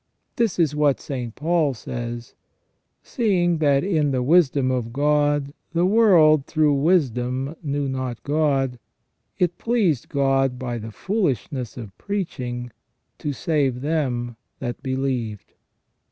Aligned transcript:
This 0.35 0.57
is 0.57 0.75
what 0.75 0.99
St. 0.99 1.35
Paul 1.35 1.75
says:" 1.75 2.33
Seeing 3.03 3.59
that 3.59 3.83
in 3.83 4.09
the 4.09 4.23
wisdom 4.23 4.71
of 4.71 4.91
God, 4.91 5.53
the 5.73 5.85
world 5.85 6.47
through 6.47 6.73
wisdom 6.73 7.55
knew 7.61 7.87
not 7.87 8.23
God; 8.23 8.79
it 9.37 9.59
pleased 9.59 10.09
God 10.09 10.57
by 10.57 10.79
the 10.79 10.89
foolishness 10.91 11.77
of 11.77 11.95
preaching 11.99 12.71
to 13.19 13.31
save 13.31 13.81
them 13.81 14.37
that 14.57 14.81
believed 14.81 15.53